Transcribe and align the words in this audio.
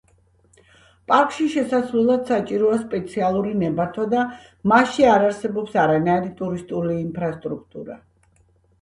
პარკში 1.11 1.45
შესასვლელად 1.55 2.23
საჭიროა 2.31 2.79
სპეციალური 2.85 3.55
ნებართვა 3.65 4.09
და 4.17 4.25
მასში 4.75 5.09
არ 5.13 5.29
არსებობს 5.31 5.81
არანაირი 5.87 6.37
ტურისტული 6.45 7.01
ინფრასტრუქტურა. 7.07 8.05